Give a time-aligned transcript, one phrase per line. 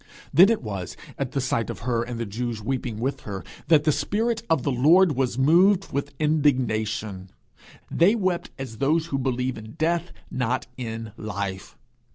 [0.33, 2.73] Then it was at the sight of her and the Jews with
[3.19, 7.29] her weeping, that the spirit of the Lord was moved with indignation.
[7.91, 11.77] They wept as those who believe in death, not in life.